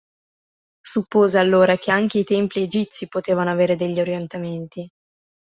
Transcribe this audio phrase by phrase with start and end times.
[0.83, 4.89] Suppose allora che anche i templi egizi potevano avere degli orientamenti.